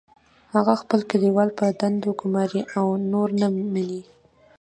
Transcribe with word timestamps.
هغه 0.55 0.73
خپل 0.81 0.99
کلیوال 1.11 1.49
په 1.59 1.65
دندو 1.79 2.11
ګماري 2.19 2.61
او 2.79 2.87
نور 3.11 3.29
نه 3.39 3.47
مني 3.71 4.01